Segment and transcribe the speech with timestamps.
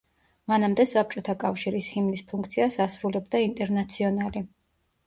[0.51, 4.47] მანამდე საბჭოთა კავშირის ჰიმნის ფუნქციას ასრულებდა ინტერნაციონალი.